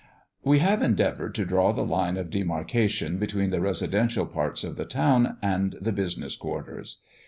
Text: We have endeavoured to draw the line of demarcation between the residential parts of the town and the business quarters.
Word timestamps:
We 0.43 0.57
have 0.57 0.81
endeavoured 0.81 1.35
to 1.35 1.45
draw 1.45 1.73
the 1.73 1.85
line 1.85 2.17
of 2.17 2.31
demarcation 2.31 3.19
between 3.19 3.51
the 3.51 3.61
residential 3.61 4.25
parts 4.25 4.63
of 4.63 4.75
the 4.75 4.85
town 4.85 5.37
and 5.43 5.73
the 5.79 5.91
business 5.91 6.35
quarters. 6.35 7.03